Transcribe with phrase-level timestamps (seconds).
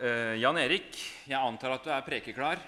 [0.00, 0.96] Eh, Jan Erik,
[1.28, 2.60] jeg antar at du er prekeklar?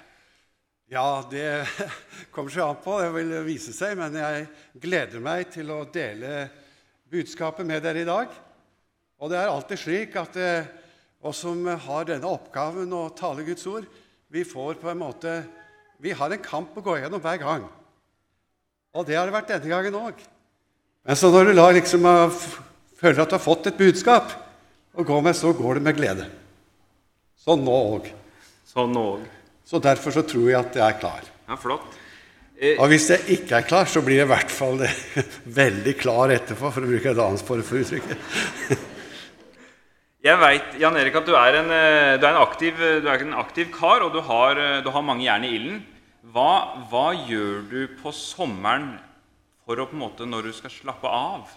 [0.91, 1.67] Ja, det
[2.35, 2.97] kommer seg an på.
[3.03, 3.97] Det vil vise seg.
[3.99, 4.47] Men jeg
[4.83, 6.49] gleder meg til å dele
[7.11, 8.33] budskapet med dere i dag.
[9.21, 10.71] Og det er alltid slik at eh,
[11.27, 13.89] oss som har denne oppgaven å tale Guds ord,
[14.31, 15.41] vi får på en måte
[16.01, 17.65] Vi har en kamp å gå gjennom hver gang.
[18.97, 20.23] Og det har det vært denne gangen òg.
[21.05, 22.07] Men så når du liksom,
[22.97, 24.33] føler at du har fått et budskap
[24.97, 26.31] å gå med, så går det med glede.
[27.41, 28.11] Sånn nå òg.
[28.69, 29.25] Sånn òg.
[29.65, 31.27] Så derfor så tror jeg at jeg er klar.
[31.49, 31.97] Ja, flott.
[32.61, 34.83] Eh, Og hvis jeg ikke er klar, så blir jeg i hvert fall
[35.61, 38.27] veldig klar etterpå, for å bruke et annet form for uttrykket.
[40.29, 43.25] jeg veit, Jan Erik, at du er, en, eh, du, er en aktiv, du er
[43.25, 45.81] en aktiv kar, og du har, eh, du har mange jern i ilden.
[46.35, 46.51] Hva,
[46.91, 48.93] hva gjør du på sommeren
[49.65, 51.49] for å på en måte, når du skal slappe av,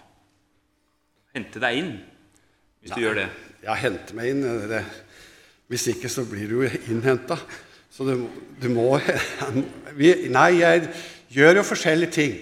[1.36, 1.92] hente deg inn?
[2.80, 3.28] Hvis du gjør det.
[3.64, 4.42] Ja, hente meg inn.
[4.70, 4.80] Det,
[5.70, 7.38] hvis ikke så blir du jo innhenta.
[7.94, 8.26] Så du,
[8.60, 8.98] du må
[9.96, 10.88] Nei, jeg
[11.34, 12.34] gjør jo forskjellige ting.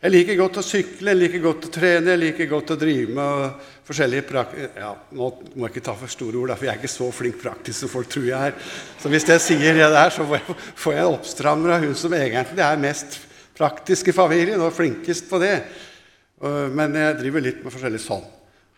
[0.00, 3.12] Jeg liker godt å sykle, jeg liker godt å trene, jeg liker godt å drive
[3.18, 4.54] med forskjellige prak...
[4.78, 7.36] Ja, nå må jeg ikke ta for store ord, for jeg er ikke så flink
[7.42, 8.70] praktisk som folk tror jeg er.
[9.02, 12.64] Så hvis jeg sier det der, så får jeg en oppstrammer av hun som egentlig
[12.64, 13.18] er mest
[13.58, 15.52] praktisk i familien og flinkest på det.
[16.72, 18.24] Men jeg driver litt med forskjellig sånn.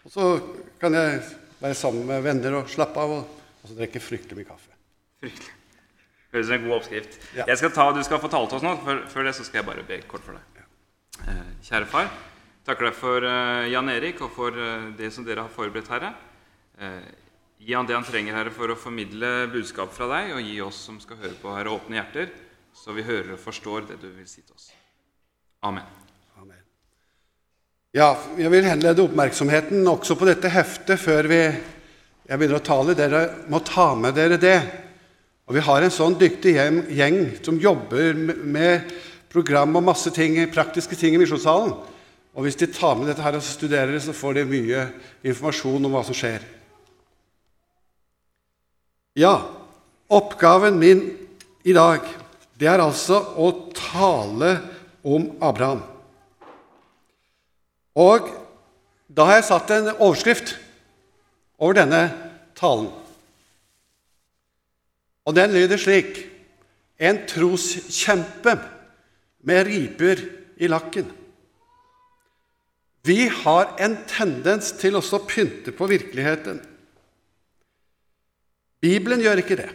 [0.02, 0.32] Og så
[0.82, 1.22] kan jeg
[1.62, 4.72] være sammen med venner og slappe av, og så drikke fryktelig mye kaffe.
[5.22, 5.58] Fryktelig.
[6.32, 7.16] Høres ut som en god oppskrift.
[7.36, 7.46] Ja.
[7.50, 8.72] Jeg skal ta, Du skal få tale til oss nå.
[8.86, 10.62] Før, før det så skal jeg bare be kort for deg.
[11.22, 11.34] Ja.
[11.62, 12.08] kjære far,
[12.66, 16.14] takker deg for eh, Jan Erik og for eh, det som dere har forberedt, Herre.
[16.80, 17.10] Eh,
[17.62, 20.80] gi han det han trenger, Herre, for å formidle budskap fra deg, og gi oss
[20.88, 22.32] som skal høre på, Herre, åpne hjerter,
[22.74, 24.70] så vi hører og forstår det du vil si til oss.
[25.62, 25.86] Amen.
[26.40, 26.58] Amen.
[27.94, 31.42] Ja, jeg vil henlede oppmerksomheten også på dette heftet før vi,
[32.28, 32.96] jeg begynner å tale.
[32.96, 34.58] Dere må ta med dere det.
[35.48, 38.92] Og Vi har en sånn dyktig gjeng, som jobber med
[39.32, 41.74] program og masse ting, praktiske ting i Misjonssalen.
[42.32, 44.86] Og Hvis de tar med dette her og studerer det, så får de mye
[45.24, 46.44] informasjon om hva som skjer.
[49.18, 49.34] Ja,
[50.08, 51.02] oppgaven min
[51.68, 52.06] i dag,
[52.56, 54.54] det er altså å tale
[55.04, 55.82] om Abraham.
[57.92, 58.30] Og
[59.12, 60.54] da har jeg satt en overskrift
[61.62, 62.02] over denne
[62.58, 62.90] talen.
[65.22, 66.28] Og den lyder slik
[67.02, 68.52] En troskjempe
[69.42, 70.20] med riper
[70.62, 71.08] i lakken.
[73.02, 76.60] Vi har en tendens til også å pynte på virkeligheten.
[78.82, 79.68] Bibelen gjør ikke det.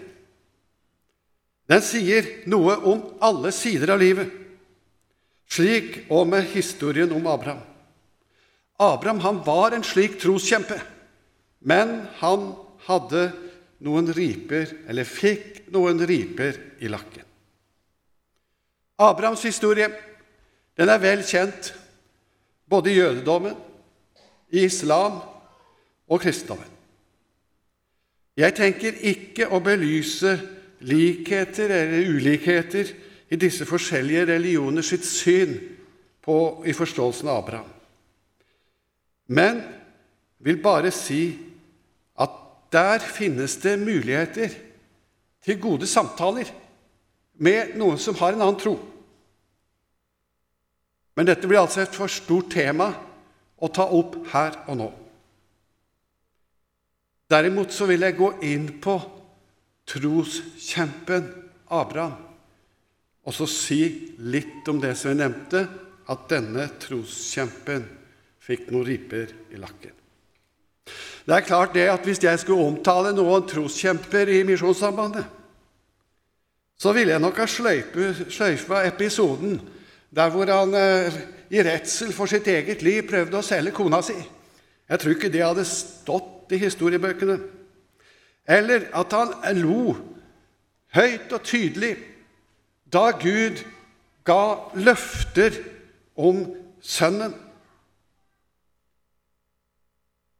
[1.67, 4.31] Den sier noe om alle sider av livet,
[5.51, 7.65] slik og med historien om Abraham.
[8.79, 10.79] Abraham han var en slik troskjempe,
[11.59, 12.51] men han
[12.88, 13.29] hadde
[13.85, 17.25] noen riper, eller fikk noen riper i lakken.
[18.97, 19.90] Abrahams historie
[20.78, 21.72] den er vel kjent
[22.69, 23.56] både i jødedommen,
[24.53, 25.19] i islam
[26.07, 26.73] og kristendommen.
[28.38, 30.35] Jeg tenker ikke å belyse
[30.85, 32.94] likheter eller ulikheter
[33.34, 35.57] i disse forskjellige religioner sitt syn
[36.22, 36.38] på,
[36.69, 37.73] i forståelsen av Abraham
[39.28, 39.62] men
[40.40, 41.38] vil bare si
[42.73, 44.53] der finnes det muligheter
[45.44, 46.50] til gode samtaler
[47.39, 48.75] med noen som har en annen tro.
[51.17, 52.91] Men dette blir altså et for stort tema
[53.57, 54.89] å ta opp her og nå.
[57.28, 58.95] Derimot så vil jeg gå inn på
[59.88, 61.28] troskjempen
[61.73, 62.16] Abraham,
[63.28, 63.81] og så si
[64.23, 65.66] litt om det som jeg nevnte,
[66.07, 67.84] at denne troskjempen
[68.39, 69.97] fikk noen riper i lakken.
[71.27, 75.25] Det er klart det at Hvis jeg skulle omtale noen troskjemper i Misjonssambandet,
[76.77, 79.57] så ville jeg nok ha sløyfa episoden
[80.13, 81.13] der hvor han eh,
[81.49, 84.15] i redsel for sitt eget liv prøvde å selge kona si.
[84.87, 87.39] Jeg tror ikke det hadde stått i historiebøkene.
[88.47, 89.97] Eller at han lo
[90.95, 91.95] høyt og tydelig
[92.87, 93.63] da Gud
[94.28, 95.57] ga løfter
[96.16, 96.45] om
[96.83, 97.33] sønnen.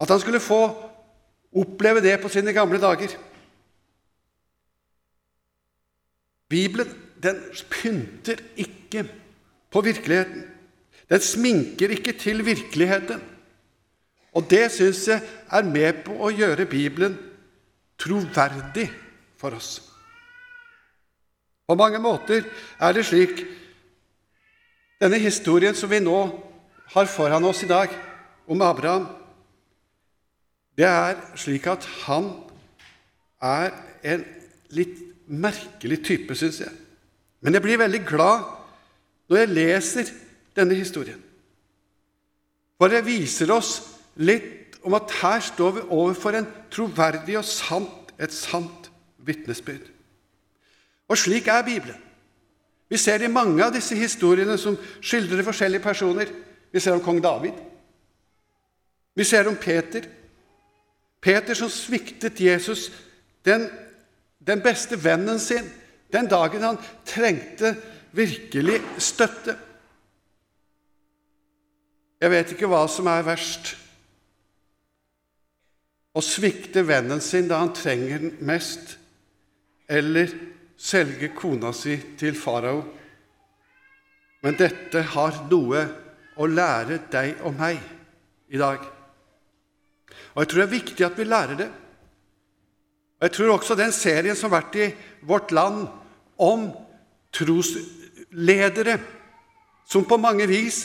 [0.00, 0.60] At han skulle få
[1.56, 3.14] oppleve det på sine gamle dager.
[6.48, 6.88] Bibelen
[7.22, 7.40] den
[7.70, 9.04] pynter ikke
[9.70, 10.44] på virkeligheten.
[11.10, 13.20] Den sminker ikke til virkeligheten.
[14.32, 17.16] Og det syns jeg er med på å gjøre Bibelen
[17.98, 18.86] troverdig
[19.40, 19.80] for oss.
[21.68, 22.44] På mange måter
[22.80, 23.44] er det slik
[24.98, 26.16] Denne historien som vi nå
[26.90, 27.92] har foran oss i dag,
[28.50, 29.04] om Abraham,
[30.78, 32.30] det er slik at han
[33.42, 33.72] er
[34.06, 34.22] en
[34.74, 36.74] litt merkelig type, syns jeg.
[37.42, 38.46] Men jeg blir veldig glad
[39.28, 40.12] når jeg leser
[40.56, 41.18] denne historien.
[42.78, 43.72] For det viser oss
[44.22, 48.88] litt om at her står vi overfor en troverdig og sant, et sant
[49.26, 49.88] vitnesbyrd.
[51.08, 51.98] Og slik er Bibelen.
[52.88, 56.30] Vi ser det i mange av disse historiene som skildrer forskjellige personer.
[56.72, 57.56] Vi ser om kong David.
[59.18, 60.06] Vi ser om Peter.
[61.20, 62.88] Peter som sviktet Jesus,
[63.44, 63.66] den,
[64.38, 65.66] den beste vennen sin,
[66.12, 67.74] den dagen han trengte
[68.16, 69.56] virkelig støtte.
[72.18, 73.74] Jeg vet ikke hva som er verst.
[76.18, 78.96] Å svikte vennen sin da han trenger den mest,
[79.88, 80.32] eller
[80.78, 82.82] selge kona si til farao.
[84.42, 85.82] Men dette har noe
[86.38, 87.78] å lære deg og meg
[88.50, 88.97] i dag.
[90.38, 91.66] Og jeg tror det er viktig at vi lærer det.
[93.18, 94.92] Og Jeg tror også den serien som har vært i
[95.26, 95.88] Vårt Land
[96.38, 96.68] om
[97.34, 99.00] trosledere,
[99.90, 100.84] som på mange vis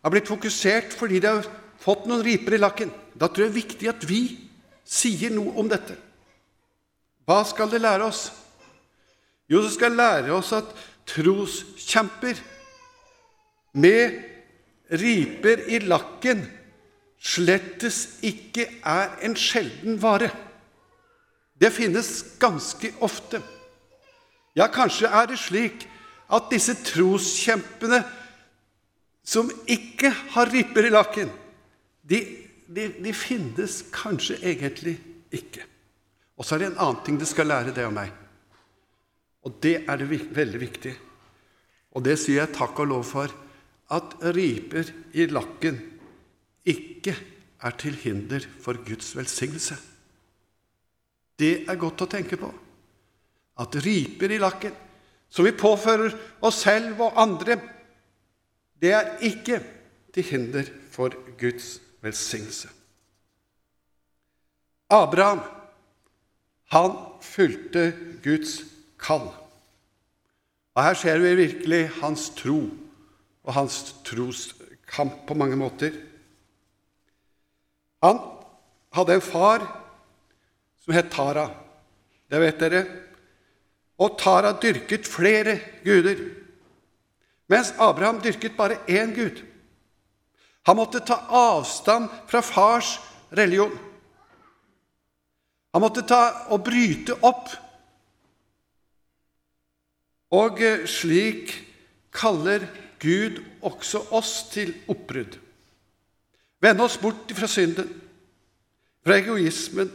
[0.00, 1.50] har blitt fokusert fordi de har
[1.84, 4.22] fått noen riper i lakken, da tror jeg det er viktig at vi
[4.88, 5.98] sier noe om dette.
[7.28, 8.30] Hva skal det lære oss?
[9.52, 10.72] Jo, det skal lære oss at
[11.12, 12.40] troskjemper
[13.76, 14.16] med
[14.96, 16.46] riper i lakken
[17.24, 20.28] slettes ikke er en sjelden vare.
[21.56, 22.10] Det finnes
[22.42, 23.40] ganske ofte.
[24.54, 25.86] Ja, kanskje er det slik
[26.34, 28.02] at disse troskjempene
[29.24, 31.30] som ikke har ripper i lakken,
[32.04, 32.20] de,
[32.68, 34.98] de, de finnes kanskje egentlig
[35.32, 35.64] ikke.
[36.36, 38.12] Og så er det en annen ting det skal lære deg og meg.
[39.44, 40.92] Og det er det veldig viktig.
[41.94, 43.32] Og det sier jeg takk og lov for.
[43.94, 45.78] At riper i lakken
[46.64, 47.14] ikke
[47.64, 49.76] er til hinder for Guds velsignelse.
[51.38, 52.50] Det er godt å tenke på.
[53.60, 54.74] At riper i lakken,
[55.30, 56.14] som vi påfører
[56.46, 57.58] oss selv og andre,
[58.80, 59.60] det er ikke
[60.14, 62.70] til hinder for Guds velsignelse.
[64.90, 65.40] Abraham,
[66.70, 68.60] han fulgte Guds
[69.00, 69.30] kall.
[70.74, 72.58] Og Her ser vi virkelig hans tro
[73.44, 75.94] og hans troskamp på mange måter.
[78.04, 78.20] Han
[78.92, 79.64] hadde en far
[80.84, 81.48] som het Tara.
[82.28, 82.82] Det vet dere.
[83.96, 86.18] Og Tara dyrket flere guder,
[87.48, 89.40] mens Abraham dyrket bare én gud.
[90.66, 92.96] Han måtte ta avstand fra fars
[93.30, 93.72] religion.
[95.72, 97.52] Han måtte ta og bryte opp.
[100.34, 100.60] Og
[100.90, 101.52] slik
[102.14, 102.66] kaller
[103.02, 105.36] Gud også oss til oppbrudd.
[106.64, 107.90] Vende oss bort fra synden,
[109.04, 109.90] fra egoismen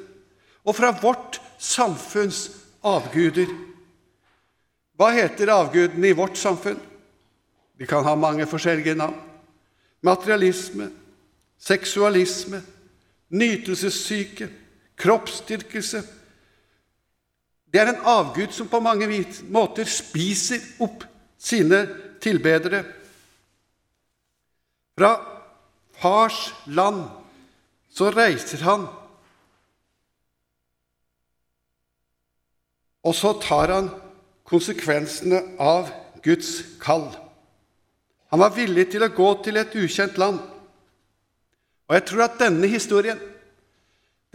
[0.61, 2.43] og fra vårt samfunns
[2.85, 3.49] avguder.
[4.99, 6.77] Hva heter avgudene i vårt samfunn?
[7.79, 9.17] De kan ha mange forskjellige navn.
[10.05, 10.91] Materialisme,
[11.57, 12.61] seksualisme,
[13.33, 14.49] nytelsessyke,
[14.99, 16.03] kroppsstyrkelse.
[17.69, 19.07] Det er en avgud som på mange
[19.49, 21.05] måter spiser opp
[21.39, 21.81] sine
[22.21, 22.83] tilbedere.
[24.99, 25.13] Fra
[25.99, 27.05] fars land,
[27.89, 28.85] så reiser han.
[33.03, 33.89] Og så tar han
[34.49, 35.89] konsekvensene av
[36.25, 37.07] Guds kall.
[38.29, 40.39] Han var villig til å gå til et ukjent land.
[41.89, 43.19] Og jeg tror at denne historien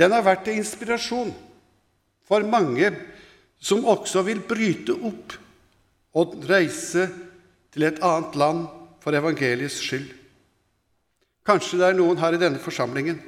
[0.00, 1.30] den har vært til inspirasjon
[2.26, 2.90] for mange
[3.62, 5.36] som også vil bryte opp
[6.18, 7.06] og reise
[7.74, 8.66] til et annet land
[9.04, 10.23] for evangeliets skyld.
[11.44, 13.18] Kanskje det er noen her i denne forsamlingen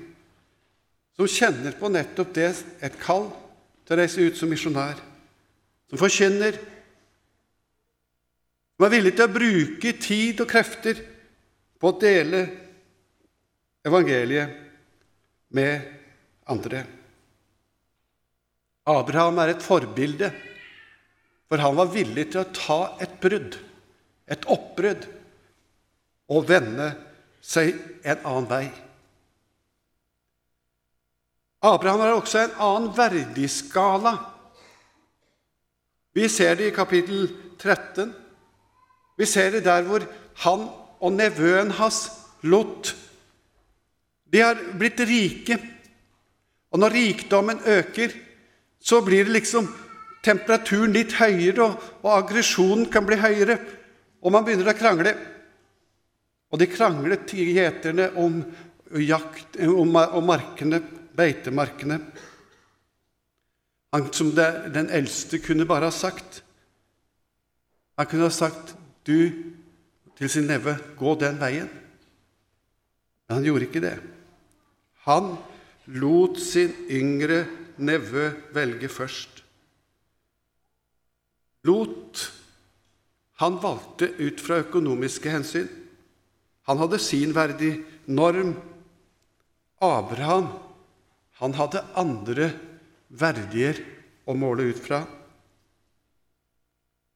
[1.17, 2.51] som kjenner på nettopp det,
[2.85, 3.31] et kall
[3.87, 4.99] til å reise ut som misjonær,
[5.89, 6.59] som forkynner,
[8.77, 11.01] som er villig til å bruke tid og krefter
[11.81, 12.43] på å dele
[13.87, 14.53] evangeliet
[15.57, 15.87] med
[16.53, 16.85] andre.
[18.87, 20.29] Abraham er et forbilde,
[21.49, 23.57] for han var villig til å ta et brudd,
[24.29, 25.09] et oppbrudd,
[26.27, 26.91] og vende
[27.47, 28.67] seg en annen vei.
[31.67, 34.15] Abraham har også en annen verdiskala.
[36.17, 38.13] Vi ser det i kapittel 13.
[39.17, 40.05] Vi ser det der hvor
[40.45, 40.69] han
[41.01, 42.07] og nevøen hans,
[42.47, 42.93] Lot,
[44.33, 45.57] de har blitt rike.
[46.71, 48.13] Og når rikdommen øker,
[48.81, 49.67] så blir det liksom
[50.23, 53.57] temperaturen litt høyere, og, og aggresjonen kan bli høyere,
[54.23, 55.15] og man begynner å krangle.
[56.53, 58.39] Og de kranglet, gjeterne, om,
[59.03, 60.81] jakt, om, om markene,
[61.17, 61.99] beitemarkene.
[63.97, 66.43] Han som det, den eldste kunne bare ha sagt.
[67.97, 68.75] Han kunne ha sagt
[69.09, 69.33] du
[70.17, 71.69] til sin neve, gå den veien.
[73.27, 73.97] Men han gjorde ikke det.
[75.07, 75.35] Han
[75.99, 77.45] lot sin yngre
[77.77, 79.43] neve velge først.
[81.67, 82.33] Lot
[83.37, 85.67] Han valgte ut fra økonomiske hensyn.
[86.67, 87.73] Han hadde sin verdig
[88.07, 88.55] norm.
[89.83, 90.49] Abraham,
[91.39, 92.51] han hadde andre
[93.09, 93.79] verdier
[94.27, 95.05] å måle ut fra.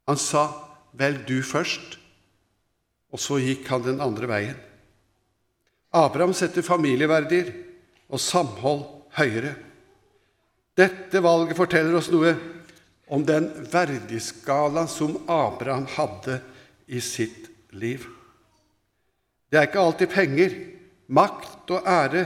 [0.07, 0.45] Han sa
[0.93, 1.99] 'velg du først',
[3.11, 4.59] og så gikk han den andre veien.
[5.93, 7.51] Abraham setter familieverdier
[8.11, 8.85] og samhold
[9.19, 9.57] høyere.
[10.79, 12.37] Dette valget forteller oss noe
[13.11, 16.41] om den verdiskalaen som Abraham hadde
[16.87, 18.07] i sitt liv.
[19.51, 20.55] Det er ikke alltid penger,
[21.11, 22.25] makt og ære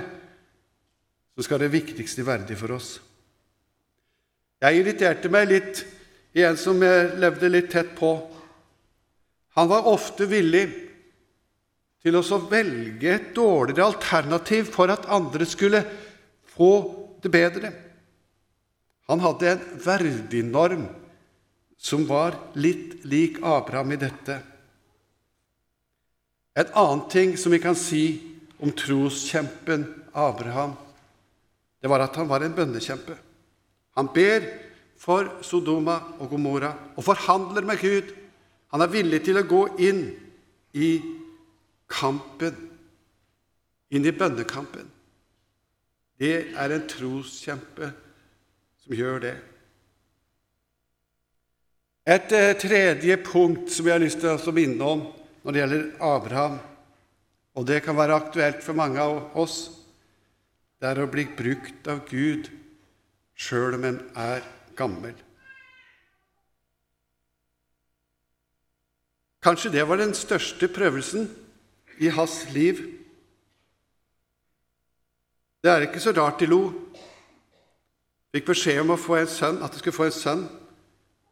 [1.34, 2.98] som skal det viktigste verdig for oss.
[4.62, 5.82] Jeg irriterte meg litt
[6.36, 8.12] i en som jeg levde litt tett på.
[9.58, 10.66] Han var ofte villig
[12.04, 15.80] til å velge et dårligere alternativ for at andre skulle
[16.54, 16.72] få
[17.24, 17.72] det bedre.
[19.08, 20.84] Han hadde en verdinorm
[21.80, 24.38] som var litt lik Abraham i dette.
[26.54, 28.04] En annen ting som vi kan si
[28.62, 30.76] om troskjempen Abraham,
[31.82, 33.16] det var at han var en bønnekjempe.
[33.98, 34.46] Han ber
[34.98, 38.14] for Sodoma og Gomorra og forhandler med Gud.
[38.72, 40.06] Han er villig til å gå inn
[40.74, 40.90] i
[41.90, 42.54] kampen,
[43.90, 44.86] inn i bønnekampen.
[46.18, 47.90] Det er en troskjempe
[48.84, 49.34] som gjør det.
[52.04, 55.04] Et eh, tredje punkt som jeg har lyst til å minne om
[55.44, 56.58] når det gjelder Abraham,
[57.54, 59.68] og det kan være aktuelt for mange av oss,
[60.80, 62.48] det er å bli brukt av Gud
[63.36, 64.42] sjøl om en er
[64.76, 65.14] gammel.
[69.44, 71.28] Kanskje det var den største prøvelsen
[72.00, 72.80] i hans liv.
[75.60, 76.62] Det er ikke så rart de lo
[78.34, 78.96] fikk beskjed om
[79.30, 80.44] sønn, at de skulle få en sønn,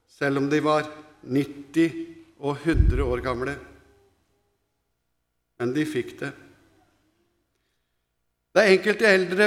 [0.07, 0.87] selv om de var
[1.25, 1.97] 90
[2.39, 3.57] og 100 år gamle.
[5.63, 6.33] Men de fikk det.
[8.51, 9.47] Det er enkelte eldre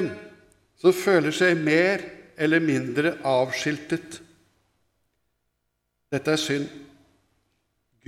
[0.79, 2.05] som føler seg mer
[2.39, 4.22] eller mindre avskiltet.
[6.15, 6.72] Dette er synd.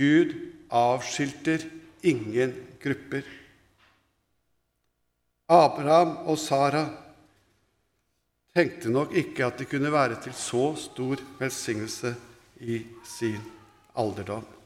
[0.00, 0.32] Gud
[0.72, 1.68] avskilter
[2.08, 3.28] ingen grupper.
[5.52, 6.86] Abraham og Sara
[8.56, 12.16] tenkte nok ikke at de kunne være til så stor velsignelse
[12.64, 13.42] i sin
[14.00, 14.57] alderdom.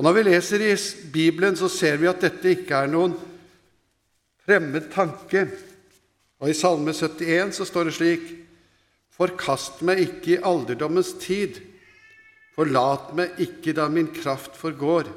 [0.00, 0.76] Og Når vi leser i
[1.12, 3.12] Bibelen, så ser vi at dette ikke er noen
[4.48, 5.42] fremmed tanke.
[6.40, 8.22] Og I Salme 71 så står det slik.:
[9.12, 11.58] Forkast meg ikke i alderdommens tid,
[12.56, 15.10] forlat meg ikke da min kraft forgår.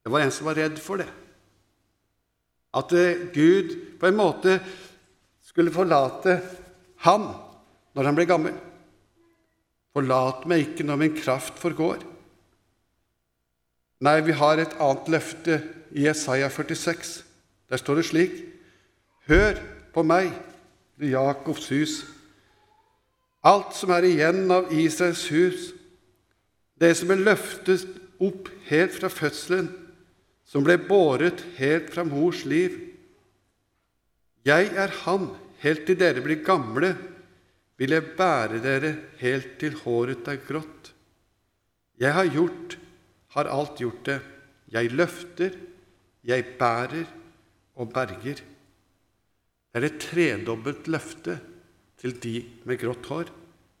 [0.00, 1.10] Det var en som var redd for det.
[2.72, 4.56] At eh, Gud på en måte
[5.44, 6.38] skulle forlate
[7.04, 7.28] han
[7.92, 8.56] når han ble gammel.
[9.92, 12.08] Forlat meg ikke når min kraft forgår.
[14.02, 15.60] Nei, vi har et annet løfte
[15.94, 17.22] i Jesaja 46.
[17.70, 18.32] Der står det slik.:
[19.30, 19.60] Hør
[19.94, 20.32] på meg,
[20.98, 22.00] du Jakobs hus,
[23.46, 25.70] alt som er igjen av Israels hus,
[26.82, 27.86] det som er løftet
[28.22, 29.70] opp helt fra fødselen,
[30.46, 32.74] som ble båret helt fra mors liv.
[34.42, 35.30] Jeg er Han,
[35.62, 36.96] helt til dere blir gamle,
[37.78, 40.90] vil jeg bære dere helt til håret er grått.
[41.98, 42.78] Jeg har gjort,
[43.34, 44.18] har alt gjort det.
[44.72, 45.56] Jeg løfter,
[46.24, 47.08] jeg bærer
[47.80, 48.40] og berger.
[49.72, 51.38] Det er et tredobbelt løfte
[52.00, 52.34] til de
[52.68, 53.32] med grått hår.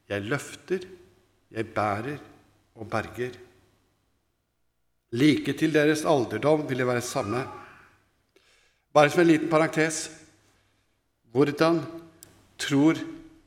[0.08, 0.84] Jeg løfter,
[1.52, 2.20] jeg bærer
[2.80, 3.36] og berger.
[5.12, 7.44] Like til deres alderdom vil det være samme.
[8.92, 10.06] Bare som en liten parentes
[11.32, 11.80] hvordan
[12.60, 12.98] tror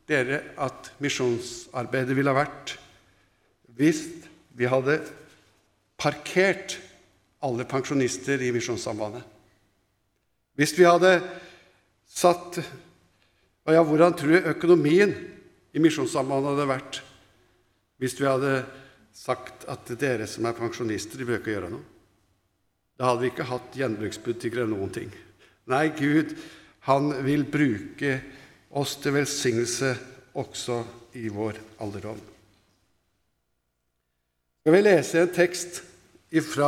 [0.09, 2.75] dere at misjonsarbeidet ville ha vært
[3.77, 4.01] hvis
[4.57, 4.99] vi hadde
[5.97, 6.77] parkert
[7.45, 9.23] alle pensjonister i Misjonssambandet?
[10.55, 11.17] Hvis vi hadde
[12.07, 12.59] satt
[13.65, 15.11] og ja, Hvordan tror du økonomien
[15.73, 17.01] i Misjonssambandet hadde vært
[17.97, 18.59] hvis vi hadde
[19.15, 21.85] sagt at dere som er pensjonister, de bør ikke gjøre noe?
[22.99, 25.09] Da hadde vi ikke hatt gjenbruksbutikker eller noen ting.
[25.71, 26.35] Nei, Gud
[26.85, 28.19] han vil bruke
[28.77, 29.95] oss til velsignelse
[30.37, 30.83] også
[31.17, 32.19] i vår alderdom.
[34.65, 35.75] Skal vil lese en tekst
[36.41, 36.67] fra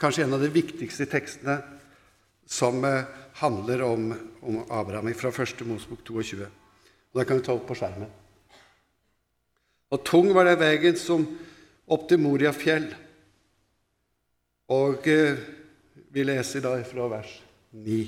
[0.00, 1.58] kanskje en av de viktigste tekstene
[2.48, 3.02] som eh,
[3.36, 4.06] handler om,
[4.40, 5.60] om Abraham, fra 1.
[5.68, 6.46] Mosbok 22.
[7.12, 8.08] Og Den kan vi ta opp på skjermen.
[9.92, 11.26] Og tung var den veien som
[11.84, 12.88] opp til Moriafjell.
[14.72, 15.44] Og eh,
[16.16, 17.36] vi leser da fra vers
[17.76, 17.98] 9.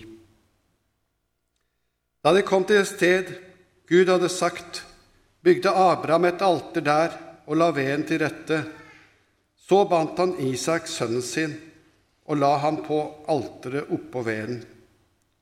[2.24, 3.36] Da de kom til et sted
[3.92, 4.80] Gud hadde sagt,
[5.44, 8.64] bygde Abraham et alter der og la veden til rette.
[9.68, 11.56] Så bandt han Isak, sønnen sin,
[12.26, 14.60] og la ham på alteret oppå veden.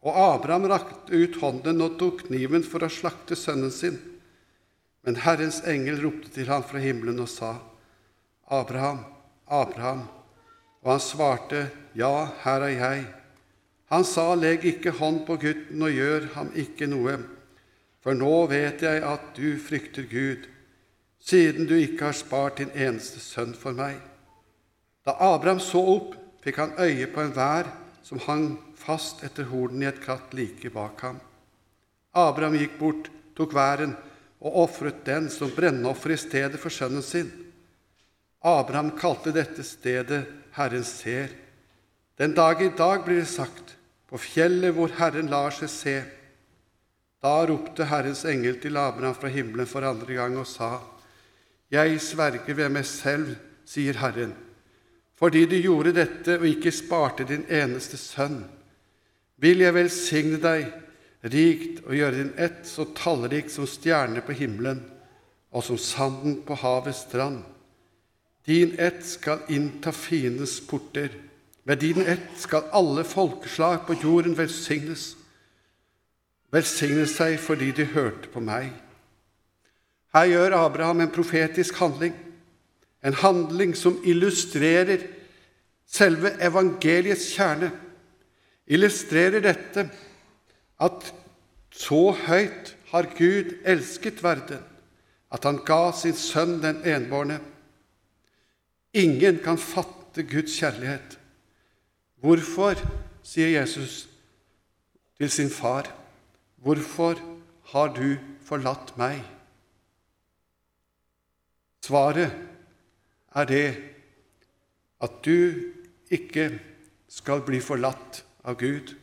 [0.04, 3.98] Og Abraham rakte ut hånden og tok kniven for å slakte sønnen sin.
[5.04, 7.58] Men Herrens engel ropte til ham fra himmelen og sa,
[8.48, 9.02] Abraham,
[9.44, 10.06] Abraham.
[10.84, 11.66] Og han svarte,
[11.96, 13.04] Ja, her er jeg.
[13.92, 17.18] Han sa, Legg ikke hånd på gutten og gjør ham ikke noe,
[18.04, 20.48] for nå vet jeg at du frykter Gud,
[21.20, 24.00] siden du ikke har spart din eneste sønn for meg.
[25.04, 27.68] Da Abraham så opp, fikk han øye på en vær
[28.04, 31.20] som hang fast etter hornene i et kratt like bak ham.
[32.14, 33.94] Abraham gikk bort, tok væren
[34.44, 37.30] og ofret den som brennoffer i stedet for sønnen sin.
[38.44, 40.24] Abraham kalte dette stedet
[40.56, 41.32] Herren ser.
[42.20, 45.96] Den dag i dag blir det sagt, på fjellet hvor Herren lar seg se.
[47.24, 50.78] Da ropte Herrens engel til Abraham fra himmelen for andre gang og sa,
[51.72, 53.32] Jeg sverger ved meg selv,
[53.64, 54.36] sier Herren,
[55.18, 58.42] fordi du gjorde dette og ikke sparte din eneste sønn,
[59.40, 60.70] vil jeg velsigne deg
[61.32, 64.82] rikt og gjøre din ett så tallrik som stjerner på himmelen
[65.54, 67.42] og som sanden på havets strand.
[68.44, 71.08] Din ett skal innta fiendens porter.
[71.64, 75.14] Ved din ett skal alle folkeslag på jorden velsignes.
[76.52, 78.68] Velsigne seg fordi de hørte på meg.
[80.14, 82.12] Her gjør Abraham en profetisk handling,
[83.04, 85.04] en handling som illustrerer
[85.86, 87.70] selve evangeliets kjerne.
[88.66, 89.88] Illustrerer dette
[90.80, 91.10] at
[91.74, 94.62] så høyt har Gud elsket verden,
[95.34, 97.40] at han ga sin sønn den enbårne.
[98.94, 101.18] Ingen kan fatte Guds kjærlighet.
[102.22, 102.78] Hvorfor,
[103.24, 104.06] sier Jesus
[105.18, 105.90] til sin far,
[106.62, 107.18] hvorfor
[107.74, 109.20] har du forlatt meg?
[111.84, 112.53] Svaret
[113.34, 113.68] er det
[115.02, 115.52] at du
[116.10, 116.48] ikke
[117.08, 118.94] skal bli forlatt av Gud.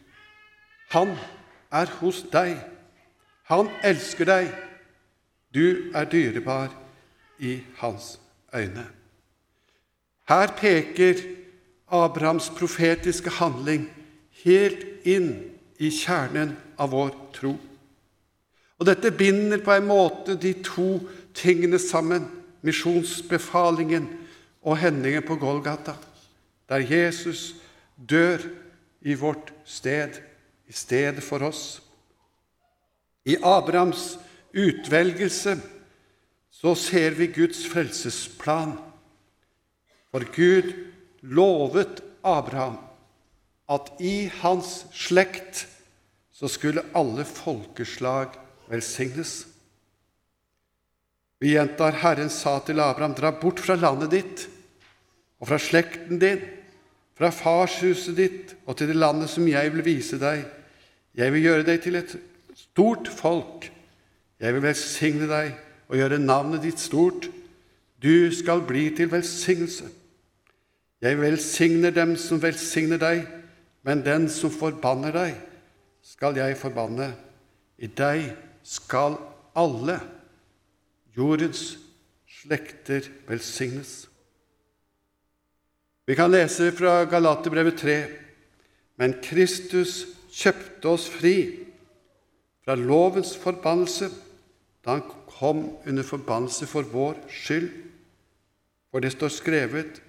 [0.92, 1.16] Han
[1.72, 2.58] er hos deg.
[3.52, 4.50] Han elsker deg.
[5.54, 6.72] Du er dyrebar
[7.40, 8.20] i hans
[8.56, 8.86] øyne.
[10.30, 11.20] Her peker
[11.92, 13.90] Abrahams profetiske handling
[14.44, 15.34] helt inn
[15.82, 17.56] i kjernen av vår tro.
[18.80, 21.02] Og dette binder på en måte de to
[21.38, 22.26] tingene sammen,
[22.62, 24.08] misjonsbefalingen
[24.62, 25.96] og hendingen på Golgata,
[26.70, 27.56] der Jesus
[27.98, 28.44] dør
[29.02, 30.22] i vårt sted,
[30.68, 31.82] i stedet for oss.
[33.26, 34.16] I Abrahams
[34.54, 35.58] utvelgelse
[36.52, 38.78] så ser vi Guds frelsesplan.
[40.12, 40.72] For Gud
[41.22, 42.78] lovet Abraham
[43.72, 45.66] at i hans slekt
[46.34, 48.34] så skulle alle folkeslag
[48.70, 49.51] velsignes.
[51.42, 54.44] Vi gjentar Herren sa til Abraham, dra bort fra landet ditt
[55.42, 56.44] og fra slekten din,
[57.18, 60.44] fra farshuset ditt og til det landet som jeg vil vise deg.
[61.18, 62.14] Jeg vil gjøre deg til et
[62.58, 63.66] stort folk.
[64.38, 65.58] Jeg vil velsigne deg
[65.90, 67.26] og gjøre navnet ditt stort.
[68.02, 69.90] Du skal bli til velsignelse.
[71.02, 73.26] Jeg velsigner dem som velsigner deg,
[73.82, 75.36] men den som forbanner deg,
[76.06, 77.12] skal jeg forbanne.
[77.82, 78.30] I deg
[78.62, 79.18] skal
[79.58, 79.98] alle
[81.18, 81.78] jordens
[82.28, 84.10] slekter velsignes.
[86.08, 87.98] Vi kan lese fra Galaterbrevet 3.:
[88.98, 91.36] Men Kristus kjøpte oss fri
[92.66, 94.10] fra lovens forbannelse
[94.86, 97.70] da han kom under forbannelse for vår skyld.
[98.92, 100.02] For det står skrevet:"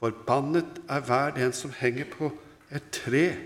[0.00, 2.30] Forbannet er hver den som henger på
[2.72, 3.36] et tre.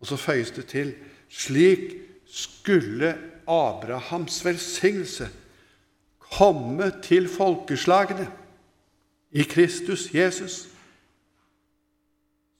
[0.00, 0.94] Og så føyes det til
[1.30, 1.94] slik
[2.26, 3.12] skulle
[3.46, 5.28] Abrahams velsignelse
[6.34, 8.26] komme til folkeslagene
[9.34, 10.68] i Kristus Jesus.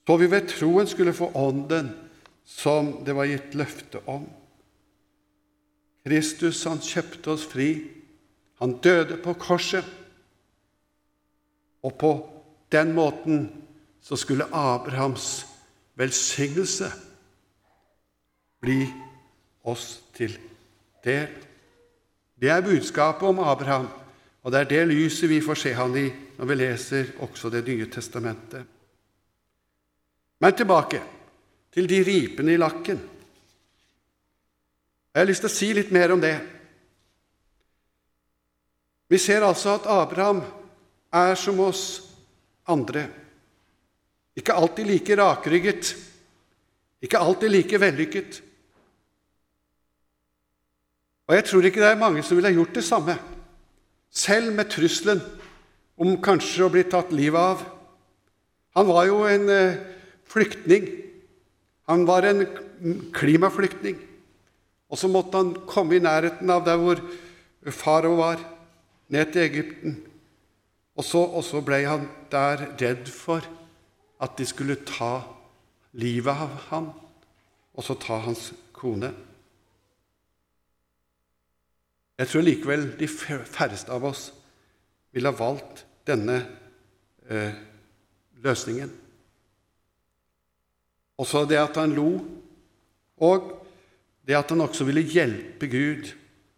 [0.07, 1.91] Så vi ved troen skulle få Ånden
[2.45, 4.27] som det var gitt løfte om.
[6.05, 7.69] Kristus, han kjøpte oss fri.
[8.61, 9.85] Han døde på korset.
[11.81, 12.11] Og på
[12.71, 13.49] den måten
[14.01, 15.45] så skulle Abrahams
[15.97, 16.91] velsignelse
[18.61, 18.85] bli
[19.65, 20.37] oss til
[21.05, 21.33] del.
[22.35, 23.87] Det er budskapet om Abraham,
[24.43, 27.63] og det er det lyset vi får se han i når vi leser også Det
[27.67, 28.65] nye testamentet.
[30.39, 31.01] Men tilbake
[31.71, 32.99] til de ripene i lakken.
[35.13, 36.35] Jeg har lyst til å si litt mer om det.
[39.07, 40.41] Vi ser altså at Abraham
[41.15, 41.85] er som oss
[42.67, 43.05] andre.
[44.35, 45.93] Ikke alltid like rakrygget,
[46.99, 48.41] ikke alltid like vellykket.
[51.25, 53.17] Og jeg tror ikke det er mange som ville gjort det samme,
[54.13, 55.21] selv med trusselen
[55.99, 57.63] om kanskje å bli tatt livet av.
[58.75, 59.77] Han var jo en eh,
[60.29, 60.87] flyktning.
[61.89, 62.43] Han var en
[63.15, 63.97] klimaflyktning.
[64.91, 67.01] Og så måtte han komme i nærheten av der hvor
[67.73, 68.41] farao var,
[69.09, 69.97] ned til Egypten.
[70.95, 73.45] Og så, og så ble han der redd for
[74.21, 75.25] at de skulle ta
[75.95, 76.91] livet av ham,
[77.75, 79.11] og så ta hans kone.
[82.15, 84.29] Jeg tror likevel de færreste av oss
[85.15, 86.37] ville ha valgt denne
[87.27, 87.55] eh,
[88.43, 88.91] løsningen.
[91.19, 92.09] Også det at han lo,
[93.23, 93.49] og
[94.27, 96.11] det at han også ville hjelpe Gud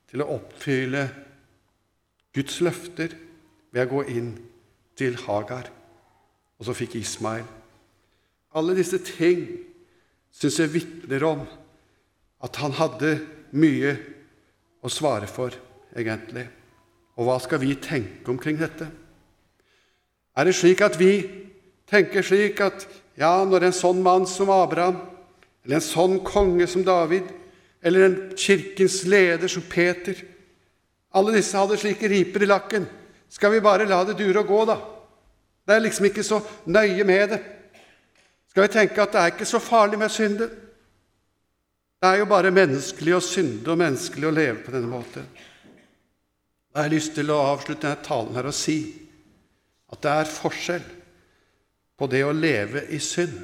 [0.10, 1.04] til å oppfylle
[2.34, 3.14] Guds løfter
[3.74, 4.32] ved å gå inn
[4.98, 5.70] til Hagar.
[6.58, 7.46] Og så fikk Ismail.
[8.58, 9.44] Alle disse ting
[10.34, 11.44] syns jeg vitner om
[12.46, 13.18] at han hadde
[13.58, 13.96] mye
[14.88, 15.54] å svare for,
[15.96, 16.46] egentlig.
[17.18, 18.88] Og hva skal vi tenke omkring dette?
[20.38, 21.12] Er det slik at vi
[21.90, 22.86] tenker slik at
[23.18, 25.00] ja, når en sånn mann som Abraham,
[25.66, 27.26] eller en sånn konge som David,
[27.82, 30.18] eller en kirkens leder som Peter
[31.18, 32.84] Alle disse hadde slike riper i lakken.
[33.32, 34.76] Skal vi bare la det dure og gå, da?
[35.66, 36.38] Det er liksom ikke så
[36.70, 37.40] nøye med det.
[38.52, 40.50] Skal vi tenke at det er ikke så farlig med synde?
[41.98, 45.26] Det er jo bare menneskelig å synde og menneskelig å leve på denne måten.
[46.78, 48.78] Jeg har lyst til å avslutte denne talen her og si
[49.90, 50.86] at det er forskjell
[51.98, 53.40] på det å leve i synd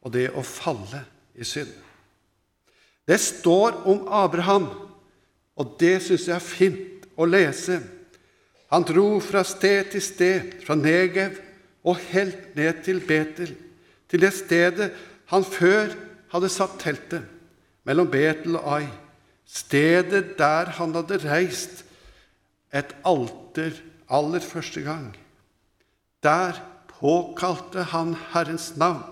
[0.00, 1.02] og det å falle
[1.36, 1.68] i synd.
[3.08, 4.68] Det står om Abraham,
[5.58, 7.80] og det syns jeg er fint å lese.
[8.72, 11.36] Han dro fra sted til sted, fra Negev
[11.88, 13.54] og helt ned til Betel,
[14.08, 14.92] til det stedet
[15.32, 15.92] han før
[16.32, 17.24] hadde satt teltet,
[17.88, 18.86] mellom Betel og Ai,
[19.48, 21.84] stedet der han hadde reist
[22.68, 23.72] et alter
[24.12, 25.12] aller første gang.
[26.24, 26.58] Der
[26.98, 29.04] påkalte han Herrens navn.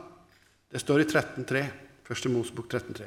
[0.73, 1.63] Det står i 13.3,
[2.05, 3.07] første Mosebok 13.3.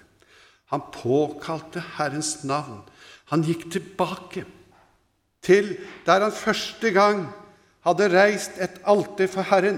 [0.74, 2.82] Han påkalte Herrens navn.
[3.30, 4.46] Han gikk tilbake
[5.46, 7.28] til der han første gang
[7.86, 9.78] hadde reist et alter for Herren,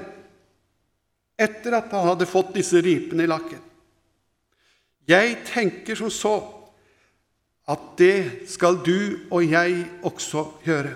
[1.39, 3.60] etter at han hadde fått disse ripene i lakken.
[5.12, 6.38] Jeg tenker som så
[7.71, 10.95] at det skal du og jeg også gjøre.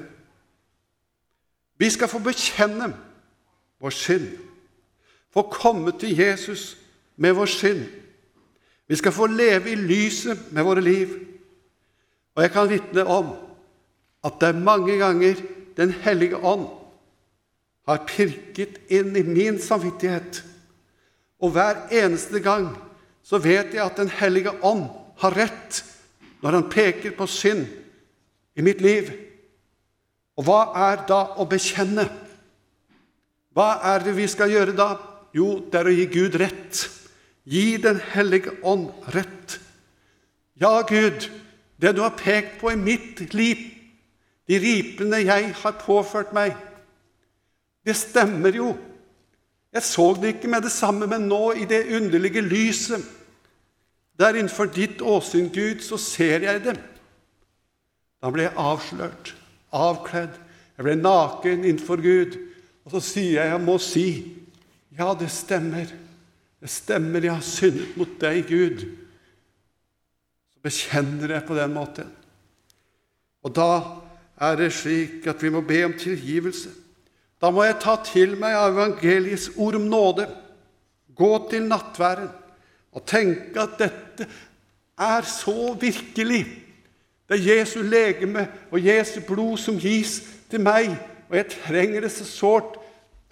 [1.78, 2.90] Vi skal få bekjenne
[3.84, 4.28] vår synd,
[5.34, 6.78] få komme til Jesus
[7.20, 7.84] med vår synd
[8.88, 11.14] vi skal få leve i lyset med våre liv.
[12.36, 13.34] Og jeg kan vitne om
[14.26, 15.36] at det er mange ganger
[15.76, 16.70] Den hellige ånd
[17.84, 20.38] har pirket inn i min samvittighet.
[21.44, 22.70] Og hver eneste gang
[23.26, 24.86] så vet jeg at Den hellige ånd
[25.22, 25.82] har rett
[26.44, 27.66] når han peker på synd
[28.56, 29.10] i mitt liv.
[30.38, 30.60] Og hva
[30.92, 32.06] er da å bekjenne?
[33.56, 34.90] Hva er det vi skal gjøre da?
[35.36, 36.84] Jo, det er å gi Gud rett.
[37.50, 39.58] Gi Den hellige ånd rett.
[40.62, 41.26] Ja, Gud,
[41.82, 43.60] det du har pekt på i mitt liv,
[44.48, 46.54] de ripene jeg har påført meg,
[47.86, 48.70] det stemmer jo.
[49.76, 53.04] Jeg så det ikke med det samme, men nå, i det underlige lyset
[54.16, 56.78] der innenfor ditt åsyn, Gud, så ser jeg det.
[58.24, 59.34] Da ble jeg avslørt,
[59.76, 60.38] avkledd.
[60.78, 62.38] Jeg ble naken innenfor Gud.
[62.88, 64.06] Og så sier jeg, jeg må si,
[64.96, 65.92] ja, det stemmer.
[66.64, 68.86] Det stemmer, jeg har syndet mot deg, Gud.
[70.54, 72.16] Så bekjenner jeg på den måten.
[73.44, 73.70] Og da
[74.48, 76.72] er det slik at vi må be om tilgivelse.
[77.42, 80.28] Da må jeg ta til meg evangeliets ord om nåde,
[81.16, 82.30] gå til nattværen
[82.96, 84.28] og tenke at dette
[84.98, 86.46] er så virkelig.
[87.28, 90.22] Det er Jesu legeme og Jesu blod som gis
[90.52, 90.94] til meg,
[91.30, 92.78] og jeg trenger det så sårt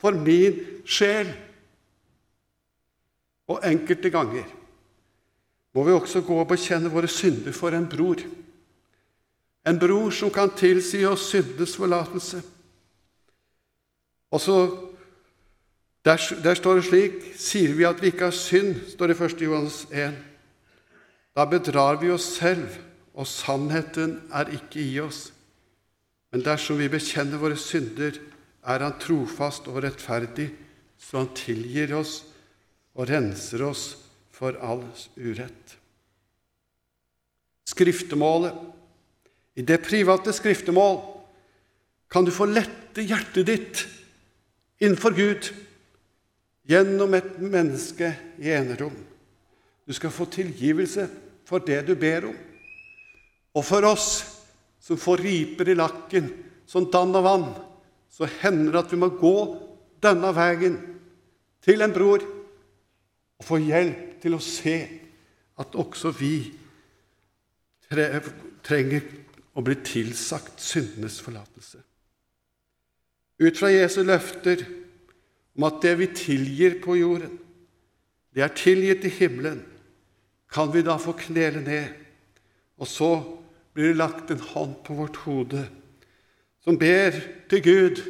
[0.02, 1.30] for min sjel.
[3.48, 4.48] Og enkelte ganger
[5.74, 8.22] må vi også gå og bekjenne våre synder for en bror.
[9.68, 12.42] En bror som kan tilsi oss syndenes forlatelse.
[14.34, 14.56] Og så,
[16.06, 19.28] der, der, står det slik Sier vi at vi ikke har synd, står det i
[19.28, 19.43] 1.
[19.46, 20.17] Johans 1.
[21.38, 22.65] Da bedrar vi oss selv,
[23.13, 25.28] og sannheten er ikke i oss.
[26.34, 28.17] Men dersom vi bekjenner våre synder,
[28.63, 30.50] er Han trofast og rettferdig,
[30.98, 32.24] så Han tilgir oss
[32.96, 33.98] og renser oss
[34.34, 34.82] for all
[35.17, 35.78] urett.
[37.69, 38.54] Skriftemålet.
[39.56, 40.96] I det private skriftemål
[42.10, 43.84] kan du få lette hjertet ditt
[44.84, 45.50] innenfor Gud
[46.67, 48.96] gjennom et menneske i enerom.
[49.88, 51.08] Du skal få tilgivelse
[51.48, 52.38] for det du ber om.
[53.54, 54.08] Og for oss
[54.84, 56.30] som får riper i lakken
[56.67, 57.48] som dann og vann,
[58.12, 59.38] så hender det at vi må gå
[60.04, 60.76] denne veien
[61.63, 64.76] til en bror og få hjelp til å se
[65.60, 66.36] at også vi
[68.63, 69.08] trenger
[69.54, 71.82] å bli tilsagt syndenes forlatelse.
[73.43, 74.63] Ut fra Jesu løfter
[75.58, 77.36] om at det vi tilgir på jorden,
[78.34, 79.60] det er tilgitt i himmelen,
[80.53, 81.91] kan vi da få knele ned.
[82.79, 83.12] Og så
[83.73, 85.65] blir det lagt en hånd på vårt hode
[86.63, 87.15] som ber
[87.51, 88.01] til Gud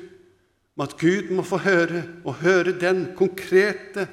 [0.76, 4.08] om at Gud må få høre, og høre den konkrete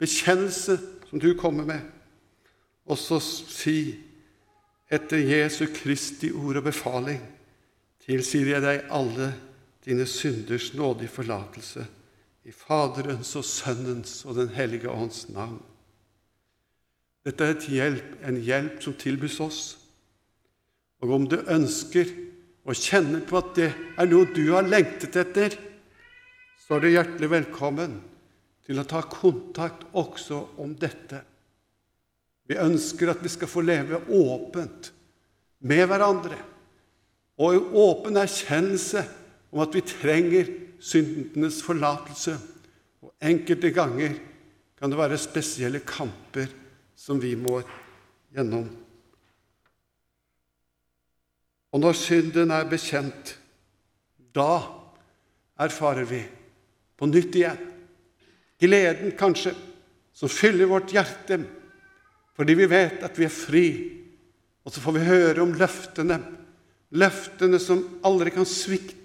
[0.00, 1.80] bekjennelse som du kommer med,
[2.88, 3.94] og så si
[4.92, 7.20] etter Jesu Kristi ord og befaling
[8.04, 9.30] tilsier jeg deg alle
[9.84, 11.86] dine synders nådige forlatelse
[12.44, 15.62] i Faderens og Sønnens og Den hellige ånds navn.
[17.24, 19.60] Dette er hjelp, en hjelp som tilbys oss.
[21.00, 22.10] Og om du ønsker
[22.64, 25.56] og kjenner på at det er noe du har lengtet etter,
[26.60, 27.96] så er du hjertelig velkommen
[28.64, 31.20] til å ta kontakt også om dette.
[32.48, 34.90] Vi ønsker at vi skal få leve åpent
[35.64, 36.40] med hverandre
[37.40, 39.02] og i åpen erkjennelse
[39.54, 40.50] om at vi trenger
[40.82, 42.34] syndenes forlatelse.
[43.04, 44.16] Og enkelte ganger
[44.78, 46.50] kan det være spesielle kamper
[46.98, 47.60] som vi må
[48.34, 48.66] gjennom.
[51.74, 53.36] Og når synden er bekjent,
[54.34, 54.62] da
[55.62, 56.20] erfarer vi
[56.98, 57.70] på nytt igjen
[58.64, 59.52] gleden, kanskje,
[60.14, 61.42] som fyller vårt hjerte
[62.34, 63.66] fordi vi vet at vi er fri.
[64.64, 66.16] Og så får vi høre om løftene,
[66.98, 69.03] løftene som aldri kan svikte.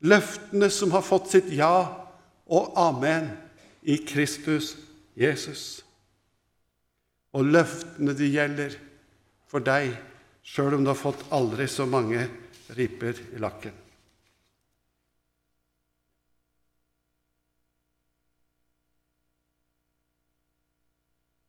[0.00, 1.74] Løftene som har fått sitt ja
[2.50, 3.28] og amen
[3.82, 4.74] i Kristus
[5.18, 5.82] Jesus.
[7.36, 8.74] Og løftene de gjelder
[9.50, 9.92] for deg,
[10.42, 12.24] sjøl om du har fått aldri så mange
[12.74, 13.74] riper i lakken.